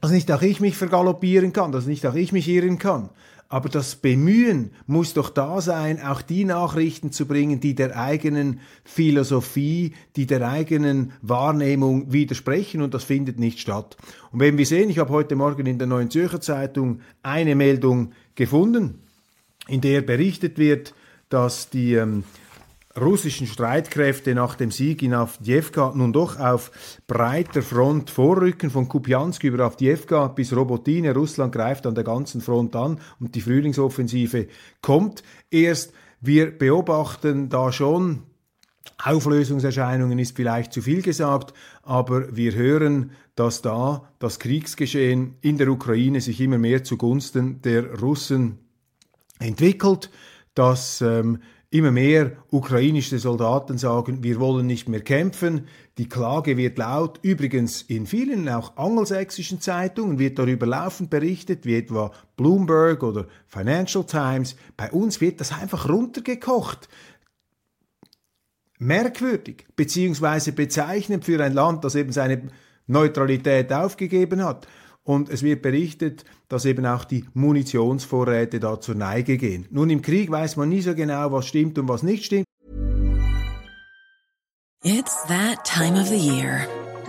dass 0.00 0.12
nicht 0.12 0.30
auch 0.32 0.42
ich 0.42 0.60
mich 0.60 0.76
vergaloppieren 0.76 1.52
kann, 1.52 1.72
dass 1.72 1.86
nicht 1.86 2.06
auch 2.06 2.14
ich 2.14 2.32
mich 2.32 2.48
irren 2.48 2.78
kann. 2.78 3.10
Aber 3.50 3.70
das 3.70 3.96
Bemühen 3.96 4.72
muss 4.86 5.14
doch 5.14 5.30
da 5.30 5.62
sein, 5.62 6.02
auch 6.02 6.20
die 6.20 6.44
Nachrichten 6.44 7.12
zu 7.12 7.26
bringen, 7.26 7.60
die 7.60 7.74
der 7.74 7.98
eigenen 7.98 8.60
Philosophie, 8.84 9.94
die 10.16 10.26
der 10.26 10.46
eigenen 10.46 11.12
Wahrnehmung 11.22 12.12
widersprechen 12.12 12.82
und 12.82 12.92
das 12.92 13.04
findet 13.04 13.38
nicht 13.38 13.58
statt. 13.58 13.96
Und 14.32 14.40
wenn 14.40 14.58
wir 14.58 14.66
sehen, 14.66 14.90
ich 14.90 14.98
habe 14.98 15.14
heute 15.14 15.34
Morgen 15.34 15.64
in 15.64 15.78
der 15.78 15.86
Neuen 15.86 16.10
Zürcher 16.10 16.42
Zeitung 16.42 17.00
eine 17.22 17.54
Meldung 17.54 18.12
gefunden, 18.34 19.00
in 19.66 19.80
der 19.80 20.02
berichtet 20.02 20.58
wird, 20.58 20.94
dass 21.30 21.70
die 21.70 21.94
ähm, 21.94 22.24
russischen 23.00 23.46
Streitkräfte 23.46 24.34
nach 24.34 24.54
dem 24.54 24.70
Sieg 24.70 25.02
in 25.02 25.14
Avdiivka 25.14 25.92
nun 25.94 26.12
doch 26.12 26.38
auf 26.38 26.70
breiter 27.06 27.62
Front 27.62 28.10
vorrücken, 28.10 28.70
von 28.70 28.88
Kupiansk 28.88 29.44
über 29.44 29.64
Avdiivka 29.64 30.28
bis 30.28 30.54
Robotine. 30.54 31.14
Russland 31.14 31.52
greift 31.52 31.86
an 31.86 31.94
der 31.94 32.04
ganzen 32.04 32.40
Front 32.40 32.76
an 32.76 33.00
und 33.20 33.34
die 33.34 33.40
Frühlingsoffensive 33.40 34.48
kommt 34.82 35.22
erst. 35.50 35.92
Wir 36.20 36.50
beobachten 36.50 37.48
da 37.48 37.70
schon 37.70 38.24
Auflösungserscheinungen 39.02 40.18
ist 40.18 40.34
vielleicht 40.34 40.72
zu 40.72 40.82
viel 40.82 41.02
gesagt, 41.02 41.54
aber 41.82 42.34
wir 42.34 42.54
hören, 42.54 43.12
dass 43.36 43.62
da 43.62 44.10
das 44.18 44.40
Kriegsgeschehen 44.40 45.36
in 45.40 45.58
der 45.58 45.68
Ukraine 45.68 46.20
sich 46.20 46.40
immer 46.40 46.58
mehr 46.58 46.82
zugunsten 46.82 47.62
der 47.62 48.00
Russen 48.00 48.58
entwickelt, 49.38 50.10
dass 50.54 51.00
ähm, 51.00 51.38
Immer 51.70 51.90
mehr 51.90 52.32
ukrainische 52.50 53.18
Soldaten 53.18 53.76
sagen, 53.76 54.22
wir 54.22 54.40
wollen 54.40 54.66
nicht 54.66 54.88
mehr 54.88 55.02
kämpfen. 55.02 55.66
Die 55.98 56.08
Klage 56.08 56.56
wird 56.56 56.78
laut. 56.78 57.18
Übrigens 57.20 57.82
in 57.82 58.06
vielen 58.06 58.48
auch 58.48 58.78
angelsächsischen 58.78 59.60
Zeitungen 59.60 60.18
wird 60.18 60.38
darüber 60.38 60.64
laufend 60.64 61.10
berichtet, 61.10 61.66
wie 61.66 61.76
etwa 61.76 62.10
Bloomberg 62.38 63.02
oder 63.02 63.26
Financial 63.46 64.02
Times. 64.04 64.56
Bei 64.78 64.90
uns 64.90 65.20
wird 65.20 65.40
das 65.42 65.52
einfach 65.52 65.90
runtergekocht. 65.90 66.88
Merkwürdig, 68.78 69.66
beziehungsweise 69.76 70.52
bezeichnend 70.52 71.26
für 71.26 71.42
ein 71.44 71.52
Land, 71.52 71.84
das 71.84 71.96
eben 71.96 72.12
seine 72.12 72.48
Neutralität 72.86 73.70
aufgegeben 73.74 74.42
hat. 74.42 74.66
Und 75.08 75.30
es 75.30 75.42
wird 75.42 75.62
berichtet, 75.62 76.26
dass 76.50 76.66
eben 76.66 76.84
auch 76.84 77.02
die 77.02 77.24
Munitionsvorräte 77.32 78.60
da 78.60 78.78
zur 78.78 78.94
Neige 78.94 79.38
gehen. 79.38 79.64
Nun, 79.70 79.88
im 79.88 80.02
Krieg 80.02 80.30
weiß 80.30 80.56
man 80.56 80.68
nie 80.68 80.82
so 80.82 80.94
genau, 80.94 81.32
was 81.32 81.46
stimmt 81.46 81.78
und 81.78 81.88
was 81.88 82.02
nicht 82.02 82.26
stimmt. 82.26 82.44
It's 84.84 85.16
that 85.28 85.64
time 85.64 85.98
of 85.98 86.08
the 86.08 86.18
year. 86.18 86.68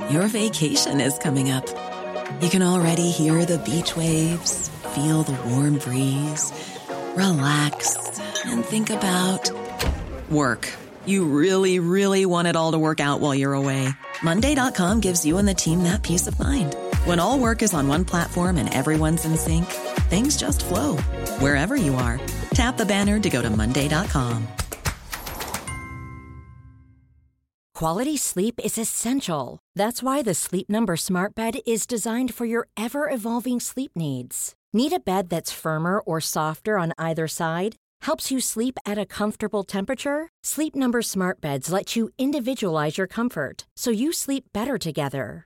Your 0.10 0.30
vacation 0.30 1.02
is 1.02 1.20
coming 1.20 1.52
up. 1.52 1.66
You 2.42 2.48
can 2.48 2.62
already 2.62 3.12
hear 3.12 3.44
the 3.44 3.58
beach 3.58 3.98
waves, 3.98 4.72
feel 4.96 5.24
the 5.24 5.36
warm 5.50 5.78
breeze, 5.78 6.54
relax 7.18 7.98
and 8.46 8.64
think 8.64 8.92
about 8.92 9.52
work. 10.32 10.70
You 11.06 11.26
really, 11.26 11.80
really 11.80 12.26
want 12.26 12.48
it 12.48 12.56
all 12.56 12.72
to 12.72 12.80
work 12.80 13.02
out 13.02 13.20
while 13.20 13.36
you're 13.36 13.56
away. 13.56 13.90
Monday.com 14.24 15.02
gives 15.02 15.26
you 15.26 15.38
and 15.38 15.46
the 15.46 15.54
team 15.54 15.84
that 15.84 16.02
peace 16.02 16.28
of 16.28 16.40
mind. 16.40 16.78
When 17.06 17.20
all 17.20 17.40
work 17.40 17.62
is 17.62 17.74
on 17.74 17.88
one 17.88 18.04
platform 18.06 18.58
and 18.58 18.74
everyone's 18.74 19.26
in 19.26 19.38
sync, 19.38 19.66
things 20.10 20.36
just 20.36 20.66
flow 20.66 20.98
wherever 21.40 21.76
you 21.76 21.96
are. 21.96 22.20
Tap 22.54 22.78
the 22.78 22.86
banner 22.86 23.20
to 23.20 23.30
go 23.30 23.42
to 23.42 23.50
Monday.com. 23.50 24.48
Quality 27.74 28.18
sleep 28.18 28.60
is 28.62 28.78
essential. 28.78 29.60
That's 29.74 30.04
why 30.04 30.22
the 30.22 30.34
Sleep 30.34 30.70
Number 30.70 30.98
Smart 30.98 31.34
Bed 31.34 31.60
is 31.66 31.88
designed 31.88 32.34
for 32.34 32.46
your 32.46 32.68
ever 32.76 33.10
evolving 33.10 33.62
sleep 33.62 33.92
needs. 33.96 34.54
Need 34.74 34.92
a 34.92 35.00
bed 35.00 35.30
that's 35.30 35.54
firmer 35.54 36.02
or 36.02 36.20
softer 36.20 36.78
on 36.78 36.92
either 36.98 37.26
side? 37.26 37.78
Helps 38.02 38.32
you 38.32 38.42
sleep 38.42 38.78
at 38.86 38.98
a 38.98 39.06
comfortable 39.06 39.64
temperature? 39.64 40.28
Sleep 40.44 40.76
Number 40.76 41.02
Smart 41.02 41.40
Beds 41.40 41.72
let 41.72 41.96
you 41.96 42.10
individualize 42.18 42.98
your 42.98 43.08
comfort 43.08 43.66
so 43.78 43.92
you 43.92 44.12
sleep 44.12 44.44
better 44.52 44.78
together. 44.78 45.46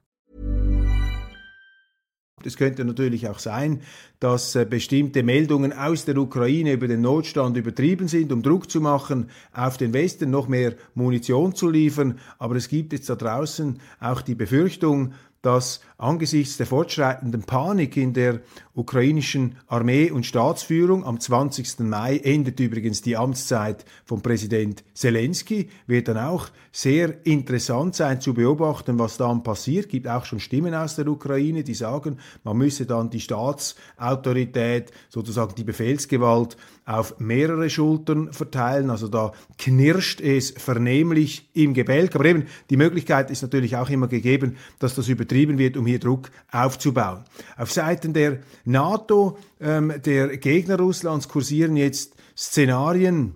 Es 2.45 2.57
könnte 2.57 2.85
natürlich 2.85 3.27
auch 3.29 3.39
sein, 3.39 3.81
dass 4.19 4.55
äh, 4.55 4.65
bestimmte 4.65 5.23
Meldungen 5.23 5.73
aus 5.73 6.05
der 6.05 6.17
Ukraine 6.17 6.73
über 6.73 6.87
den 6.87 7.01
Notstand 7.01 7.57
übertrieben 7.57 8.07
sind, 8.07 8.31
um 8.31 8.41
Druck 8.41 8.69
zu 8.69 8.81
machen, 8.81 9.29
auf 9.53 9.77
den 9.77 9.93
Westen 9.93 10.29
noch 10.29 10.47
mehr 10.47 10.73
Munition 10.95 11.55
zu 11.55 11.69
liefern. 11.69 12.19
Aber 12.39 12.55
es 12.55 12.67
gibt 12.67 12.93
jetzt 12.93 13.09
da 13.09 13.15
draußen 13.15 13.79
auch 13.99 14.21
die 14.21 14.35
Befürchtung, 14.35 15.13
dass 15.41 15.81
angesichts 16.01 16.57
der 16.57 16.65
fortschreitenden 16.65 17.43
Panik 17.43 17.95
in 17.95 18.13
der 18.13 18.41
ukrainischen 18.73 19.57
Armee 19.67 20.09
und 20.11 20.25
Staatsführung 20.25 21.05
am 21.05 21.19
20. 21.19 21.81
Mai 21.81 22.17
endet 22.17 22.59
übrigens 22.59 23.01
die 23.01 23.17
Amtszeit 23.17 23.85
von 24.05 24.21
Präsident 24.21 24.83
Zelensky, 24.93 25.69
wird 25.87 26.07
dann 26.07 26.17
auch 26.17 26.49
sehr 26.71 27.25
interessant 27.25 27.95
sein 27.95 28.21
zu 28.21 28.33
beobachten, 28.33 28.97
was 28.97 29.17
dann 29.17 29.43
passiert. 29.43 29.89
Gibt 29.89 30.07
auch 30.07 30.25
schon 30.25 30.39
Stimmen 30.39 30.73
aus 30.73 30.95
der 30.95 31.07
Ukraine, 31.07 31.63
die 31.63 31.73
sagen, 31.73 32.17
man 32.43 32.57
müsse 32.57 32.85
dann 32.85 33.09
die 33.09 33.19
Staatsautorität, 33.19 34.91
sozusagen 35.09 35.53
die 35.55 35.65
Befehlsgewalt 35.65 36.55
auf 36.85 37.19
mehrere 37.19 37.69
Schultern 37.69 38.31
verteilen. 38.31 38.89
Also 38.89 39.07
da 39.07 39.33
knirscht 39.57 40.21
es 40.21 40.51
vernehmlich 40.51 41.49
im 41.53 41.73
Gebälk. 41.73 42.15
Aber 42.15 42.25
eben 42.25 42.45
die 42.69 42.77
Möglichkeit 42.77 43.31
ist 43.31 43.41
natürlich 43.41 43.75
auch 43.75 43.89
immer 43.89 44.07
gegeben, 44.07 44.55
dass 44.79 44.95
das 44.95 45.09
übertrieben 45.09 45.57
wird, 45.57 45.77
um 45.77 45.87
hier 45.91 45.99
Druck 45.99 46.31
aufzubauen. 46.51 47.23
Auf 47.57 47.71
Seiten 47.71 48.13
der 48.13 48.39
NATO, 48.65 49.37
ähm, 49.59 49.93
der 50.03 50.37
Gegner 50.37 50.77
Russlands, 50.77 51.27
kursieren 51.27 51.75
jetzt 51.75 52.15
Szenarien, 52.37 53.35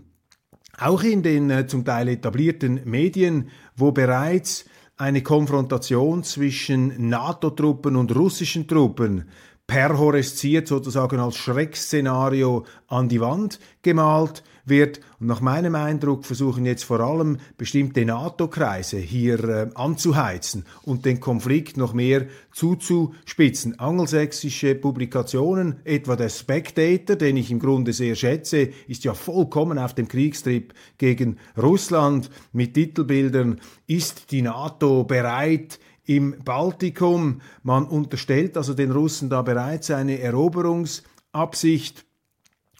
auch 0.77 1.03
in 1.03 1.23
den 1.23 1.49
äh, 1.49 1.67
zum 1.67 1.85
Teil 1.85 2.09
etablierten 2.09 2.81
Medien, 2.85 3.49
wo 3.75 3.91
bereits 3.91 4.65
eine 4.97 5.21
Konfrontation 5.21 6.23
zwischen 6.23 7.09
NATO-Truppen 7.09 7.95
und 7.95 8.15
russischen 8.15 8.67
Truppen 8.67 9.25
perhorresziert, 9.67 10.67
sozusagen 10.67 11.19
als 11.19 11.37
Schreckszenario 11.37 12.65
an 12.87 13.09
die 13.09 13.19
Wand 13.19 13.59
gemalt 13.81 14.43
wird. 14.65 14.99
Und 15.19 15.27
nach 15.27 15.41
meinem 15.41 15.75
Eindruck 15.75 16.25
versuchen 16.25 16.65
jetzt 16.65 16.83
vor 16.83 16.99
allem 16.99 17.37
bestimmte 17.57 18.05
NATO-Kreise 18.05 18.97
hier 18.97 19.43
äh, 19.43 19.69
anzuheizen 19.75 20.65
und 20.83 21.05
den 21.05 21.19
Konflikt 21.19 21.77
noch 21.77 21.93
mehr 21.93 22.27
zuzuspitzen. 22.51 23.79
Angelsächsische 23.79 24.75
Publikationen, 24.75 25.77
etwa 25.83 26.15
der 26.15 26.29
Spectator, 26.29 27.15
den 27.15 27.37
ich 27.37 27.51
im 27.51 27.59
Grunde 27.59 27.93
sehr 27.93 28.15
schätze, 28.15 28.69
ist 28.87 29.03
ja 29.03 29.13
vollkommen 29.13 29.77
auf 29.77 29.93
dem 29.93 30.07
Kriegstrip 30.07 30.73
gegen 30.97 31.37
Russland 31.57 32.29
mit 32.51 32.73
Titelbildern, 32.73 33.61
ist 33.87 34.31
die 34.31 34.41
NATO 34.41 35.03
bereit, 35.03 35.79
im 36.05 36.35
Baltikum. 36.43 37.41
Man 37.63 37.85
unterstellt 37.85 38.57
also 38.57 38.73
den 38.73 38.91
Russen 38.91 39.29
da 39.29 39.41
bereits 39.41 39.91
eine 39.91 40.19
Eroberungsabsicht. 40.19 42.05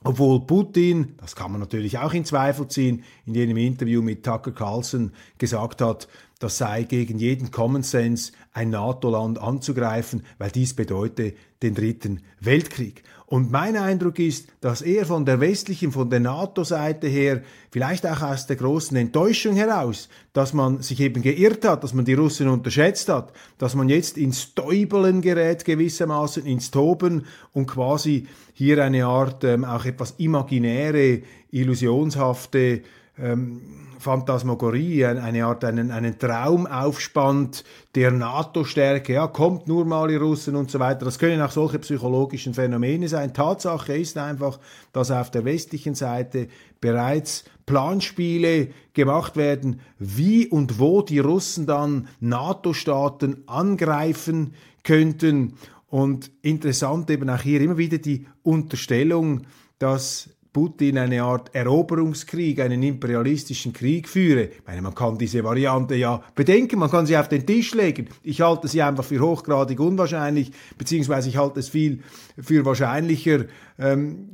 Obwohl 0.07 0.45
Putin, 0.45 1.15
das 1.17 1.35
kann 1.35 1.51
man 1.51 1.59
natürlich 1.59 1.97
auch 1.97 2.13
in 2.13 2.25
Zweifel 2.25 2.67
ziehen, 2.67 3.03
in 3.25 3.33
jenem 3.33 3.57
Interview 3.57 4.03
mit 4.03 4.23
Tucker 4.23 4.51
Carlson 4.51 5.11
gesagt 5.39 5.81
hat, 5.81 6.07
das 6.39 6.57
sei 6.57 6.83
gegen 6.83 7.17
jeden 7.17 7.51
Common 7.51 7.83
Sense 7.83 8.31
ein 8.53 8.69
NATO-Land 8.69 9.39
anzugreifen, 9.39 10.23
weil 10.37 10.51
dies 10.51 10.73
bedeute 10.73 11.33
den 11.61 11.75
dritten 11.75 12.21
Weltkrieg. 12.39 13.03
Und 13.27 13.51
mein 13.51 13.75
Eindruck 13.75 14.19
ist, 14.19 14.49
dass 14.61 14.83
er 14.83 15.05
von 15.05 15.25
der 15.25 15.39
westlichen, 15.39 15.91
von 15.91 16.09
der 16.11 16.19
NATO-Seite 16.19 17.07
her, 17.07 17.41
vielleicht 17.71 18.05
auch 18.05 18.21
aus 18.21 18.45
der 18.45 18.55
großen 18.55 18.95
Enttäuschung 18.95 19.55
heraus, 19.55 20.09
dass 20.33 20.53
man 20.53 20.83
sich 20.83 20.99
eben 20.99 21.23
geirrt 21.23 21.65
hat, 21.65 21.83
dass 21.83 21.95
man 21.95 22.05
die 22.05 22.13
Russen 22.13 22.47
unterschätzt 22.47 23.09
hat, 23.09 23.33
dass 23.57 23.73
man 23.73 23.89
jetzt 23.89 24.19
ins 24.19 24.53
Täubeln 24.53 25.21
gerät 25.21 25.65
gewissermaßen, 25.65 26.45
ins 26.45 26.69
Toben 26.69 27.25
und 27.51 27.65
quasi 27.65 28.27
hier 28.53 28.83
eine 28.83 29.05
Art 29.05 29.43
ähm, 29.43 29.65
auch 29.65 29.85
etwas 29.85 30.13
imaginäre, 30.17 31.23
illusionshafte 31.49 32.83
ähm, 33.17 33.61
Phantasmagorie, 33.99 35.05
eine 35.05 35.45
Art 35.45 35.63
einen, 35.63 35.89
einen 35.89 36.19
Traum 36.19 36.67
aufspannt 36.67 37.63
der 37.95 38.11
NATO-Stärke, 38.11 39.13
ja, 39.13 39.27
kommt 39.27 39.67
nur 39.67 39.85
mal 39.85 40.09
die 40.09 40.15
Russen 40.15 40.55
und 40.55 40.69
so 40.69 40.79
weiter. 40.79 41.05
Das 41.05 41.17
können 41.17 41.41
auch 41.41 41.51
solche 41.51 41.79
psychologischen 41.79 42.53
Phänomene 42.53 43.07
sein. 43.07 43.33
Tatsache 43.33 43.97
ist 43.97 44.17
einfach, 44.17 44.59
dass 44.93 45.11
auf 45.11 45.31
der 45.31 45.45
westlichen 45.45 45.95
Seite 45.95 46.49
bereits 46.81 47.45
Planspiele 47.65 48.69
gemacht 48.93 49.37
werden, 49.37 49.79
wie 49.97 50.47
und 50.47 50.79
wo 50.79 51.01
die 51.01 51.19
Russen 51.19 51.65
dann 51.65 52.07
NATO-Staaten 52.19 53.43
angreifen 53.47 54.53
könnten. 54.83 55.53
Und 55.87 56.31
interessant 56.41 57.09
eben 57.09 57.29
auch 57.29 57.41
hier 57.41 57.61
immer 57.61 57.77
wieder 57.77 57.97
die 57.97 58.27
Unterstellung, 58.43 59.47
dass 59.79 60.29
Putin 60.55 60.97
eine 60.97 61.21
Art 61.21 61.53
Eroberungskrieg, 61.53 62.61
einen 62.61 62.81
imperialistischen 62.81 63.73
Krieg 63.73 64.07
führe. 64.07 64.43
Ich 64.43 64.65
meine, 64.65 64.81
man 64.81 64.95
kann 64.95 65.17
diese 65.17 65.43
Variante 65.43 65.95
ja 65.95 66.23
bedenken, 66.33 66.79
man 66.79 66.89
kann 66.89 67.05
sie 67.05 67.17
auf 67.17 67.27
den 67.27 67.45
Tisch 67.45 67.73
legen. 67.73 68.07
Ich 68.23 68.39
halte 68.39 68.69
sie 68.69 68.81
einfach 68.81 69.03
für 69.03 69.19
hochgradig 69.19 69.77
unwahrscheinlich, 69.81 70.53
beziehungsweise 70.77 71.27
ich 71.27 71.35
halte 71.35 71.59
es 71.59 71.67
viel 71.67 72.03
für 72.39 72.63
wahrscheinlicher, 72.63 73.47
ähm, 73.77 74.29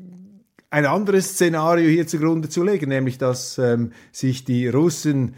ein 0.70 0.86
anderes 0.86 1.30
Szenario 1.30 1.90
hier 1.90 2.06
zugrunde 2.06 2.50
zu 2.50 2.64
legen, 2.64 2.90
nämlich 2.90 3.18
dass 3.18 3.58
ähm, 3.58 3.92
sich 4.12 4.46
die 4.46 4.68
Russen 4.68 5.34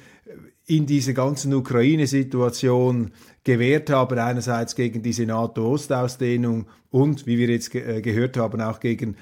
in 0.66 0.86
dieser 0.86 1.14
ganzen 1.14 1.54
Ukraine-Situation 1.54 3.12
gewehrt 3.44 3.90
haben, 3.90 4.18
einerseits 4.18 4.76
gegen 4.76 5.02
diese 5.02 5.26
NATO-Ostausdehnung 5.26 6.68
und, 6.92 7.28
wie 7.28 7.38
wir 7.38 7.50
jetzt 7.50 7.72
ge 7.72 7.98
äh, 7.98 8.02
gehört 8.02 8.38
haben, 8.38 8.62
auch 8.62 8.80
gegen 8.80 9.18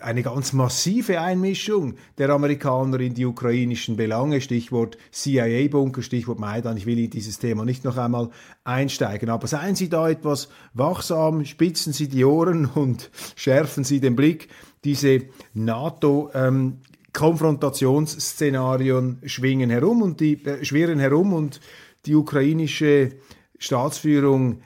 eine 0.00 0.22
ganz 0.22 0.52
massive 0.52 1.20
Einmischung 1.20 1.94
der 2.18 2.30
Amerikaner 2.30 2.98
in 3.00 3.14
die 3.14 3.24
ukrainischen 3.24 3.96
Belange, 3.96 4.40
Stichwort 4.40 4.98
CIA-Bunker, 5.12 6.02
Stichwort 6.02 6.40
Maidan. 6.40 6.76
Ich 6.76 6.86
will 6.86 6.98
in 6.98 7.10
dieses 7.10 7.38
Thema 7.38 7.64
nicht 7.64 7.84
noch 7.84 7.96
einmal 7.96 8.30
einsteigen, 8.64 9.30
aber 9.30 9.46
seien 9.46 9.76
Sie 9.76 9.88
da 9.88 10.08
etwas 10.08 10.48
wachsam, 10.74 11.44
spitzen 11.44 11.92
Sie 11.92 12.08
die 12.08 12.24
Ohren 12.24 12.66
und 12.74 13.10
schärfen 13.36 13.84
Sie 13.84 14.00
den 14.00 14.16
Blick. 14.16 14.48
Diese 14.84 15.22
NATO 15.54 16.30
ähm, 16.34 16.78
Konfrontationsszenarien 17.12 19.18
schwingen 19.24 19.70
herum 19.70 20.02
und 20.02 20.20
die 20.20 20.44
äh, 20.44 20.64
schwirren 20.64 20.98
herum 20.98 21.32
und 21.32 21.60
die 22.06 22.14
ukrainische 22.14 23.12
Staatsführung 23.58 24.60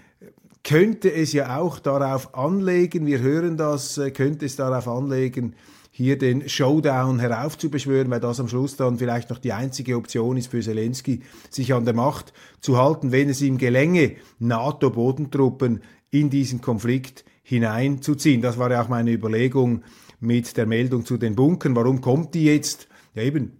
könnte 0.63 1.13
es 1.13 1.33
ja 1.33 1.59
auch 1.59 1.79
darauf 1.79 2.35
anlegen, 2.35 3.07
wir 3.07 3.21
hören 3.21 3.57
das, 3.57 3.99
äh, 3.99 4.11
könnte 4.11 4.47
es 4.47 4.57
darauf 4.57 4.89
anlegen, 4.89 5.55
hier 5.91 6.17
den 6.17 6.49
Showdown 6.49 7.19
heraufzubeschwören, 7.19 8.11
weil 8.11 8.21
das 8.21 8.41
am 8.41 8.49
Schluss 8.49 8.77
dann 8.77 8.99
vielleicht 8.99 9.31
noch 9.31 9.39
die 9.39 9.53
einzige 9.53 9.97
Option 9.97 10.37
ist 10.37 10.51
für 10.51 10.61
Zelensky, 10.61 11.23
sich 11.51 11.75
an 11.75 11.85
der 11.85 11.95
Macht 11.95 12.33
zu 12.61 12.79
halten, 12.79 13.13
wenn 13.13 13.29
es 13.29 13.43
ihm 13.43 13.59
gelänge, 13.59 14.17
NATO-Bodentruppen 14.39 15.83
in 16.11 16.31
diesen 16.31 16.61
Konflikt 16.61 17.25
hineinzuziehen. 17.43 18.41
Das 18.41 18.59
war 18.59 18.71
ja 18.71 18.83
auch 18.83 18.89
meine 18.89 19.13
Überlegung 19.13 19.83
mit 20.21 20.57
der 20.57 20.67
Meldung 20.67 21.05
zu 21.05 21.17
den 21.17 21.35
Bunkern. 21.35 21.75
Warum 21.75 22.01
kommt 22.01 22.35
die 22.35 22.45
jetzt? 22.45 22.89
Ja 23.15 23.23
eben, 23.23 23.60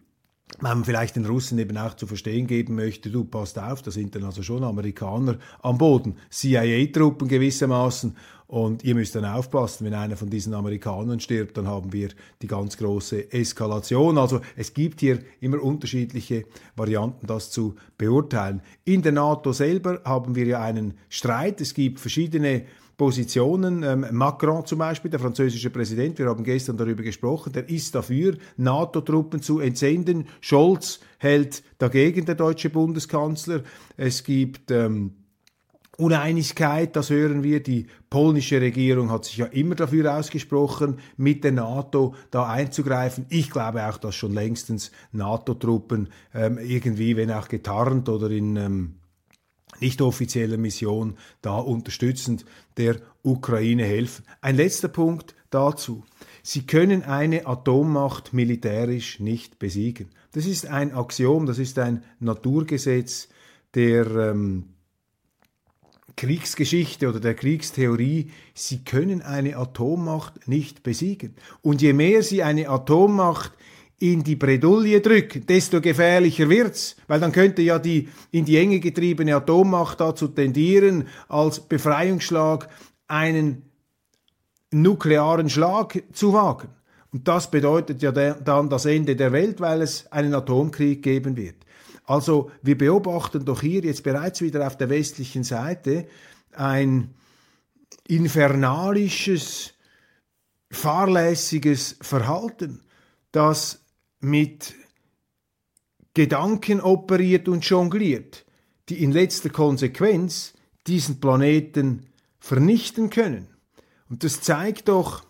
man 0.59 0.85
vielleicht 0.85 1.17
den 1.17 1.27
Russen 1.27 1.59
eben 1.59 1.77
auch 1.77 1.95
zu 1.95 2.07
verstehen 2.07 2.47
geben 2.47 2.75
möchte, 2.75 3.11
du 3.11 3.25
passt 3.25 3.59
auf, 3.59 3.83
da 3.83 3.91
sind 3.91 4.15
dann 4.15 4.25
also 4.25 4.43
schon 4.43 4.65
Amerikaner 4.65 5.39
am 5.63 5.79
Boden, 5.79 6.17
CIA-Truppen 6.31 7.29
gewissermaßen 7.29 8.17
und 8.51 8.83
ihr 8.83 8.97
müsst 8.97 9.15
dann 9.15 9.25
aufpassen, 9.25 9.87
wenn 9.87 9.95
einer 9.95 10.17
von 10.17 10.29
diesen 10.29 10.55
Amerikanern 10.55 11.21
stirbt, 11.21 11.57
dann 11.57 11.69
haben 11.69 11.93
wir 11.93 12.09
die 12.43 12.49
ganz 12.49 12.77
große 12.77 13.33
Eskalation. 13.33 14.19
Also 14.19 14.41
es 14.57 14.75
gibt 14.75 14.99
hier 14.99 15.21
immer 15.41 15.63
unterschiedliche 15.63 16.47
Varianten, 16.75 17.29
das 17.29 17.53
zu 17.53 17.77
beurteilen. 17.97 18.61
In 18.85 19.03
der 19.03 19.13
NATO 19.13 19.53
selber 19.53 20.01
haben 20.05 20.35
wir 20.35 20.47
ja 20.47 20.61
einen 20.61 20.95
Streit. 21.09 21.61
Es 21.61 21.75
gibt 21.75 22.01
verschiedene 22.01 22.65
Positionen. 23.01 23.83
Ähm, 23.83 24.05
Macron 24.11 24.67
zum 24.67 24.79
Beispiel, 24.79 25.11
der 25.11 25.21
französische 25.21 25.71
Präsident, 25.71 26.19
wir 26.19 26.27
haben 26.27 26.45
gestern 26.45 26.77
darüber 26.77 27.03
gesprochen, 27.03 27.51
der 27.51 27.67
ist 27.71 27.95
dafür, 27.95 28.37
NATO-Truppen 28.59 29.41
zu 29.41 29.59
entsenden. 29.59 30.27
Scholz 30.43 31.01
hält 31.17 31.63
dagegen, 31.79 32.27
der 32.27 32.35
deutsche 32.35 32.69
Bundeskanzler. 32.69 33.63
Es 33.97 34.23
gibt 34.23 34.71
ähm, 34.71 35.13
Uneinigkeit, 35.97 36.95
das 36.95 37.09
hören 37.09 37.43
wir. 37.43 37.63
Die 37.63 37.87
polnische 38.11 38.61
Regierung 38.61 39.11
hat 39.11 39.25
sich 39.25 39.39
ja 39.39 39.47
immer 39.47 39.77
dafür 39.77 40.19
ausgesprochen, 40.19 40.99
mit 41.17 41.43
der 41.43 41.53
NATO 41.53 42.15
da 42.31 42.51
einzugreifen. 42.51 43.25
Ich 43.31 43.51
glaube 43.51 43.89
auch, 43.89 43.97
dass 43.97 44.15
schon 44.15 44.35
längstens 44.35 44.93
NATO-Truppen 45.13 46.11
ähm, 46.35 46.59
irgendwie, 46.59 47.17
wenn 47.17 47.31
auch 47.31 47.49
getarnt 47.49 48.11
oder 48.11 48.31
in 48.31 48.57
ähm, 48.57 49.00
nicht 49.81 50.03
offizieller 50.03 50.57
Mission 50.57 51.17
da 51.43 51.57
unterstützend 51.57 52.45
der 52.77 52.97
Ukraine 53.23 53.85
helfen. 53.85 54.25
Ein 54.41 54.57
letzter 54.57 54.89
Punkt 54.89 55.35
dazu. 55.51 56.05
Sie 56.43 56.67
können 56.67 57.03
eine 57.03 57.47
Atommacht 57.47 58.33
militärisch 58.33 59.21
nicht 59.21 59.59
besiegen. 59.59 60.09
Das 60.33 60.47
ist 60.47 60.67
ein 60.67 60.95
Axiom, 60.95 61.47
das 61.47 61.59
ist 61.59 61.79
ein 61.79 62.05
Naturgesetz 62.19 63.29
der 63.75 64.07
ähm, 64.07 64.65
Kriegsgeschichte 66.17 67.09
oder 67.09 67.21
der 67.21 67.35
Kriegstheorie. 67.35 68.31
Sie 68.55 68.85
können 68.85 69.23
eine 69.23 69.57
Atommacht 69.57 70.49
nicht 70.49 70.83
besiegen. 70.83 71.35
Und 71.63 71.83
je 71.83 71.93
mehr 71.93 72.23
Sie 72.23 72.43
eine 72.43 72.69
Atommacht 72.69 73.53
in 74.01 74.25
die 74.25 74.35
Bredouille 74.35 75.01
drücken, 75.01 75.47
desto 75.47 75.81
gefährlicher 75.81 76.49
wird's, 76.49 76.97
weil 77.07 77.21
dann 77.21 77.33
könnte 77.33 77.61
ja 77.63 77.79
die 77.79 78.09
in 78.31 78.47
die 78.47 78.57
Enge 78.57 78.81
getriebene 78.81 79.37
Atommacht 79.37 80.01
dazu 80.01 80.29
tendieren, 80.29 81.07
als 81.29 81.61
Befreiungsschlag 81.61 82.69
einen 83.07 83.63
nuklearen 84.71 85.51
Schlag 85.51 86.03
zu 86.13 86.33
wagen. 86.33 86.69
Und 87.13 87.29
das 87.29 87.51
bedeutet 87.51 88.03
ja 88.03 88.11
dann 88.13 88.71
das 88.71 88.87
Ende 88.87 89.17
der 89.17 89.33
Welt, 89.33 89.61
weil 89.61 89.83
es 89.83 90.11
einen 90.11 90.33
Atomkrieg 90.33 91.03
geben 91.03 91.37
wird. 91.37 91.57
Also 92.05 92.51
wir 92.63 92.79
beobachten 92.79 93.45
doch 93.45 93.61
hier 93.61 93.83
jetzt 93.83 94.03
bereits 94.03 94.41
wieder 94.41 94.67
auf 94.67 94.79
der 94.79 94.89
westlichen 94.89 95.45
Seite 95.45 96.07
ein 96.53 97.15
infernalisches, 98.09 99.75
fahrlässiges 100.71 101.97
Verhalten, 102.01 102.81
das 103.33 103.80
mit 104.21 104.75
Gedanken 106.15 106.81
operiert 106.81 107.49
und 107.49 107.65
jongliert, 107.65 108.45
die 108.89 109.03
in 109.03 109.13
letzter 109.13 109.51
Konsequenz 109.51 110.55
diesen 110.87 111.21
Planeten 111.21 112.07
vernichten 112.39 113.11
können. 113.11 113.49
Und 114.09 114.25
das 114.25 114.41
zeigt 114.41 114.89
doch, 114.89 115.25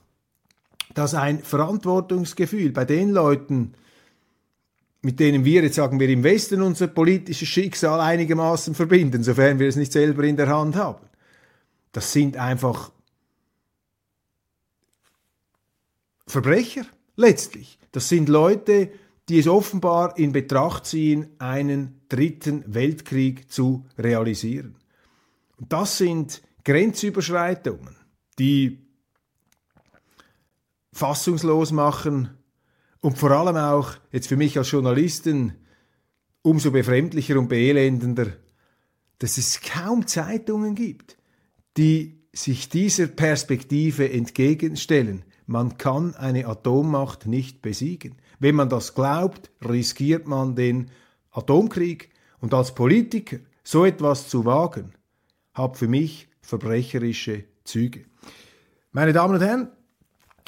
dass 0.94 1.14
ein 1.14 1.42
Verantwortungsgefühl 1.42 2.72
bei 2.72 2.84
den 2.84 3.10
Leuten, 3.10 3.74
mit 5.02 5.20
denen 5.20 5.44
wir 5.44 5.62
jetzt 5.62 5.76
sagen 5.76 6.00
wir 6.00 6.08
im 6.08 6.24
Westen 6.24 6.62
unser 6.62 6.88
politisches 6.88 7.48
Schicksal 7.48 8.00
einigermaßen 8.00 8.74
verbinden, 8.74 9.22
sofern 9.22 9.58
wir 9.58 9.68
es 9.68 9.76
nicht 9.76 9.92
selber 9.92 10.24
in 10.24 10.36
der 10.36 10.48
Hand 10.48 10.76
haben, 10.76 11.06
das 11.92 12.12
sind 12.12 12.36
einfach 12.36 12.90
Verbrecher 16.26 16.86
letztlich. 17.20 17.78
Das 17.92 18.08
sind 18.08 18.28
Leute, 18.28 18.90
die 19.28 19.38
es 19.38 19.46
offenbar 19.46 20.18
in 20.18 20.32
Betracht 20.32 20.86
ziehen, 20.86 21.28
einen 21.38 22.00
dritten 22.08 22.64
Weltkrieg 22.66 23.50
zu 23.50 23.86
realisieren. 23.96 24.76
Und 25.56 25.72
das 25.72 25.98
sind 25.98 26.42
Grenzüberschreitungen, 26.64 27.96
die 28.38 28.78
fassungslos 30.92 31.70
machen 31.70 32.30
und 33.00 33.18
vor 33.18 33.30
allem 33.30 33.56
auch 33.56 33.94
jetzt 34.10 34.28
für 34.28 34.36
mich 34.36 34.58
als 34.58 34.70
Journalisten 34.70 35.54
umso 36.42 36.70
befremdlicher 36.70 37.38
und 37.38 37.48
beelendender, 37.48 38.32
dass 39.18 39.38
es 39.38 39.60
kaum 39.60 40.06
Zeitungen 40.06 40.74
gibt, 40.74 41.16
die 41.76 42.20
sich 42.32 42.68
dieser 42.68 43.06
Perspektive 43.06 44.10
entgegenstellen. 44.10 45.24
Man 45.50 45.78
kann 45.78 46.14
eine 46.14 46.46
Atommacht 46.46 47.26
nicht 47.26 47.60
besiegen. 47.60 48.14
Wenn 48.38 48.54
man 48.54 48.68
das 48.68 48.94
glaubt, 48.94 49.50
riskiert 49.68 50.28
man 50.28 50.54
den 50.54 50.92
Atomkrieg. 51.32 52.10
Und 52.38 52.54
als 52.54 52.72
Politiker 52.72 53.38
so 53.64 53.84
etwas 53.84 54.28
zu 54.28 54.44
wagen, 54.44 54.92
hat 55.52 55.76
für 55.76 55.88
mich 55.88 56.28
verbrecherische 56.40 57.46
Züge. 57.64 58.04
Meine 58.92 59.12
Damen 59.12 59.34
und 59.34 59.40
Herren, 59.40 59.72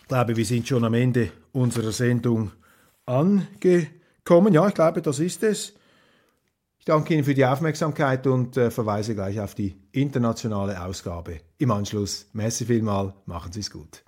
ich 0.02 0.06
glaube, 0.06 0.36
wir 0.36 0.44
sind 0.44 0.68
schon 0.68 0.84
am 0.84 0.94
Ende 0.94 1.32
unserer 1.50 1.90
Sendung 1.90 2.52
angekommen. 3.04 4.54
Ja, 4.54 4.68
ich 4.68 4.74
glaube, 4.74 5.02
das 5.02 5.18
ist 5.18 5.42
es. 5.42 5.74
Ich 6.78 6.84
danke 6.84 7.14
Ihnen 7.14 7.24
für 7.24 7.34
die 7.34 7.44
Aufmerksamkeit 7.44 8.28
und 8.28 8.56
äh, 8.56 8.70
verweise 8.70 9.16
gleich 9.16 9.40
auf 9.40 9.56
die 9.56 9.74
internationale 9.90 10.80
Ausgabe 10.80 11.40
im 11.58 11.72
Anschluss. 11.72 12.28
Merci 12.34 12.66
vielmal, 12.66 13.14
machen 13.26 13.50
Sie 13.50 13.60
es 13.60 13.70
gut. 13.72 14.04